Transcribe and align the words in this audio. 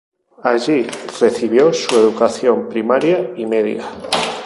Allí 0.41 0.87
recibió 1.19 1.71
su 1.71 1.93
educación 1.95 2.67
primaria 2.69 3.33
y 3.37 3.45
media. 3.45 3.85